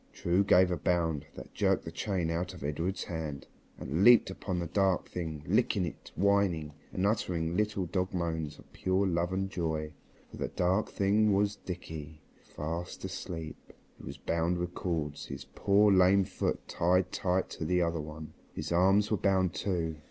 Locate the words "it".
5.85-6.09